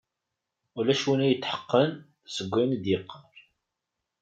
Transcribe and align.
Ulac 0.77 1.01
win 1.07 1.21
i 1.25 1.27
d-yetḥeqqen 1.27 1.91
seg 2.35 2.47
wayen 2.51 2.75
i 2.75 2.77
d-yeqqar. 2.83 3.35